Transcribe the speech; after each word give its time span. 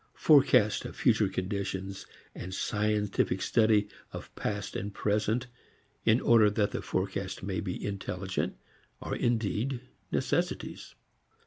Forecast 0.15 0.83
of 0.85 0.95
future 0.95 1.27
conditions, 1.29 2.07
scientific 2.49 3.39
study 3.39 3.87
of 4.11 4.33
past 4.33 4.75
and 4.75 4.91
present 4.91 5.45
in 6.05 6.19
order 6.19 6.49
that 6.49 6.71
the 6.71 6.81
forecast 6.81 7.43
may 7.43 7.59
be 7.59 7.85
intelligent, 7.85 8.55
are 8.99 9.15
indeed 9.15 9.79
necessities. 10.11 10.95